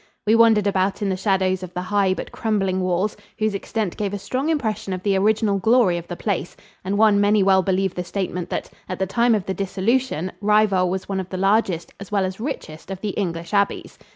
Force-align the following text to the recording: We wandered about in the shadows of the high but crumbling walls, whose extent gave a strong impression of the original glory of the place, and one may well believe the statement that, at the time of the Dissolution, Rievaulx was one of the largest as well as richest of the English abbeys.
We 0.25 0.33
wandered 0.33 0.65
about 0.65 1.03
in 1.03 1.09
the 1.09 1.15
shadows 1.15 1.61
of 1.61 1.75
the 1.75 1.83
high 1.83 2.15
but 2.15 2.31
crumbling 2.31 2.81
walls, 2.81 3.15
whose 3.37 3.53
extent 3.53 3.95
gave 3.97 4.15
a 4.15 4.17
strong 4.17 4.49
impression 4.49 4.93
of 4.93 5.03
the 5.03 5.15
original 5.15 5.59
glory 5.59 5.95
of 5.99 6.07
the 6.07 6.15
place, 6.15 6.57
and 6.83 6.97
one 6.97 7.21
may 7.21 7.43
well 7.43 7.61
believe 7.61 7.93
the 7.93 8.03
statement 8.03 8.49
that, 8.49 8.71
at 8.89 8.97
the 8.97 9.05
time 9.05 9.35
of 9.35 9.45
the 9.45 9.53
Dissolution, 9.53 10.31
Rievaulx 10.41 10.89
was 10.89 11.07
one 11.07 11.19
of 11.19 11.29
the 11.29 11.37
largest 11.37 11.93
as 11.99 12.11
well 12.11 12.25
as 12.25 12.39
richest 12.39 12.89
of 12.89 12.99
the 13.01 13.09
English 13.09 13.53
abbeys. 13.53 13.99